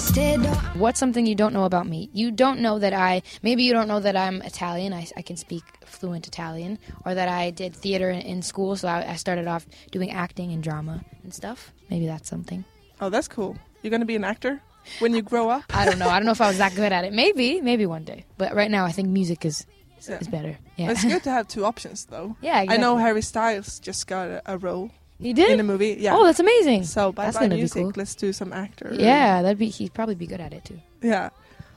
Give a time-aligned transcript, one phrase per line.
[0.00, 2.08] What's something you don't know about me?
[2.14, 5.36] You don't know that I, maybe you don't know that I'm Italian, I, I can
[5.36, 9.46] speak fluent Italian, or that I did theater in, in school, so I, I started
[9.46, 11.72] off doing acting and drama and stuff.
[11.90, 12.64] Maybe that's something.
[13.00, 13.58] Oh, that's cool.
[13.82, 14.62] You're gonna be an actor
[15.00, 15.64] when you grow up.
[15.70, 16.08] I don't know.
[16.08, 17.12] I don't know if I was that good at it.
[17.12, 18.24] Maybe, maybe one day.
[18.38, 19.66] But right now, I think music is
[20.08, 20.18] Yeah.
[20.18, 20.58] is better.
[20.76, 22.36] Yeah, It's good to have two options, though.
[22.40, 22.64] yeah.
[22.66, 22.96] I know.
[22.96, 25.50] Harry Styles just got a, a role he did.
[25.50, 25.96] in a movie.
[25.98, 26.14] Yeah.
[26.16, 26.84] Oh, that's amazing.
[26.84, 27.82] so bye that's bye music.
[27.82, 27.92] cool.
[27.96, 28.90] Let's do some actor.
[28.92, 29.68] Yeah, that'd be.
[29.68, 30.80] He'd probably be good at it too.
[31.02, 31.30] Yeah.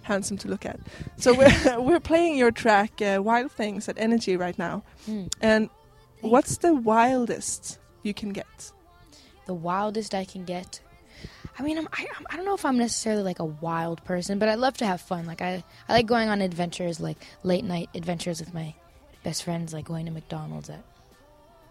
[0.04, 0.80] Handsome to look at.
[1.18, 4.84] So we're we're playing your track uh, "Wild Things" at Energy right now.
[5.06, 5.28] Hmm.
[5.42, 5.70] And
[6.22, 8.72] what's the wildest you can get?
[9.46, 10.80] the wildest I can get.
[11.60, 14.40] I mean, I'm, I, I'm- I don't know if I'm necessarily like a wild person,
[14.40, 15.26] but I love to have fun.
[15.26, 18.74] Like I, I like going on adventures, like late night adventures with my
[19.24, 20.82] best friends, like going to McDonald's at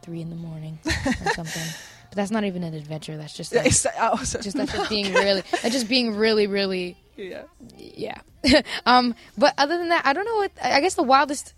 [0.03, 1.63] three in the morning or something.
[2.11, 3.17] But that's not even an adventure.
[3.17, 3.67] That's just like,
[3.99, 7.45] oh, just that's just being really, that's just being really, really, yeah.
[7.79, 8.21] yeah.
[8.87, 10.53] um, but other than that, I don't know what.
[10.63, 11.55] I guess the wildest.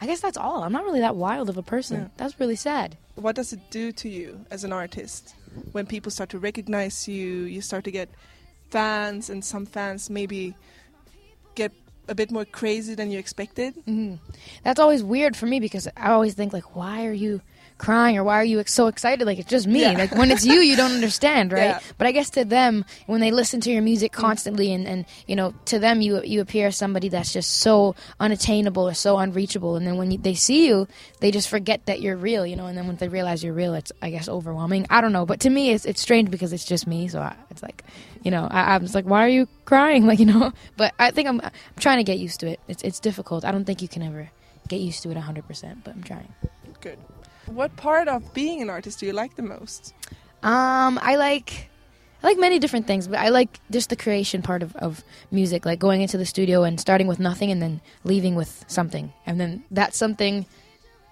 [0.00, 0.62] I guess that's all.
[0.62, 2.00] I'm not really that wild of a person.
[2.00, 2.08] Yeah.
[2.16, 2.96] That's really sad.
[3.16, 5.34] What does it do to you as an artist
[5.72, 7.42] when people start to recognize you?
[7.42, 8.08] You start to get
[8.70, 10.54] fans, and some fans maybe
[12.08, 13.74] a bit more crazy than you expected.
[13.84, 14.14] hmm
[14.64, 17.40] That's always weird for me because I always think like, why are you
[17.78, 19.24] crying or why are you so excited?
[19.24, 19.82] Like it's just me.
[19.82, 19.92] Yeah.
[19.92, 21.78] Like when it's you, you don't understand, right?
[21.78, 21.80] Yeah.
[21.96, 25.36] But I guess to them, when they listen to your music constantly, and, and you
[25.36, 29.76] know, to them, you you appear as somebody that's just so unattainable or so unreachable.
[29.76, 30.88] And then when you, they see you,
[31.20, 32.66] they just forget that you're real, you know.
[32.66, 34.86] And then when they realize you're real, it's I guess overwhelming.
[34.90, 37.06] I don't know, but to me, it's it's strange because it's just me.
[37.08, 37.84] So I, like,
[38.22, 40.06] you know, I, I'm just like, why are you crying?
[40.08, 40.52] Like you know.
[40.76, 42.60] But I think I'm I'm trying to get used to it.
[42.68, 43.44] It's it's difficult.
[43.44, 44.30] I don't think you can ever
[44.68, 46.32] get used to it 100%, but I'm trying.
[46.80, 46.98] Good.
[47.46, 49.94] What part of being an artist do you like the most?
[50.42, 51.68] Um, I like
[52.22, 55.64] I like many different things, but I like just the creation part of, of music,
[55.64, 59.12] like going into the studio and starting with nothing and then leaving with something.
[59.24, 60.44] And then that something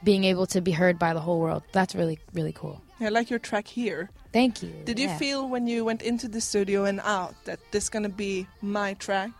[0.03, 1.62] being able to be heard by the whole world.
[1.73, 2.83] That's really, really cool.
[3.01, 4.11] I like your track here.
[4.33, 4.73] Thank you.
[4.84, 5.19] Did you Yeah.
[5.19, 9.31] feel when you went into the studio and out that this gonna be my track?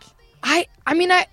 [0.43, 1.27] I I mean I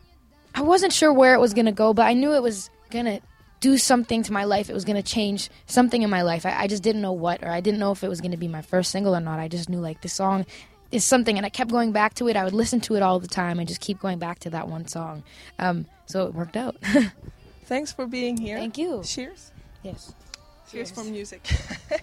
[0.55, 3.19] I wasn't sure where it was gonna go, but I knew it was gonna
[3.59, 4.69] do something to my life.
[4.69, 6.45] It was gonna change something in my life.
[6.45, 8.47] I, I just didn't know what, or I didn't know if it was gonna be
[8.47, 9.39] my first single or not.
[9.39, 10.45] I just knew like the song
[10.91, 12.35] is something, and I kept going back to it.
[12.35, 14.67] I would listen to it all the time and just keep going back to that
[14.67, 15.23] one song.
[15.57, 16.75] Um, so it worked out.
[17.65, 18.57] Thanks for being here.
[18.57, 19.01] Thank you.
[19.03, 19.51] Cheers.
[19.81, 20.13] Yes.
[20.71, 21.47] Cheers for music.